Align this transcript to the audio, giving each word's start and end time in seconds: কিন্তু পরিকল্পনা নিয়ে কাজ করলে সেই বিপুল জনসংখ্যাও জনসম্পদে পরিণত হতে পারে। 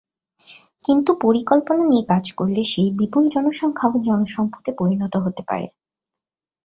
কিন্তু 0.83 1.11
পরিকল্পনা 1.23 1.83
নিয়ে 1.85 2.05
কাজ 2.07 2.25
করলে 2.37 2.61
সেই 2.63 2.89
বিপুল 2.99 3.23
জনসংখ্যাও 3.35 3.93
জনসম্পদে 4.07 4.71
পরিণত 4.79 5.13
হতে 5.25 5.41
পারে। 5.49 5.67